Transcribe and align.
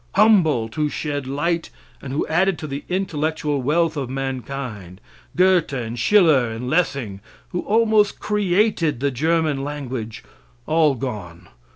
Humboldt, 0.15 0.73
who 0.73 0.89
shed 0.89 1.27
light, 1.27 1.69
and 2.01 2.11
who 2.11 2.25
added 2.25 2.57
to 2.57 2.65
the 2.65 2.83
intellectual 2.89 3.61
wealth 3.61 3.95
of 3.95 4.09
mankind, 4.09 4.99
Goethe, 5.35 5.73
and 5.73 5.99
Schiller, 5.99 6.49
and 6.49 6.67
Lessing, 6.67 7.19
who 7.49 7.59
almost 7.61 8.19
created 8.19 8.99
the 8.99 9.11
German 9.11 9.63
language 9.63 10.23
all 10.65 10.95
gone! 10.95 11.49